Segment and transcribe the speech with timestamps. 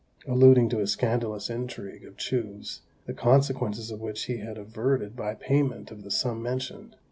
[0.27, 5.35] alluding to a scandalous intrigue of Chou's, the consequences of which he had averted by
[5.35, 6.95] payment of the sum mentioned.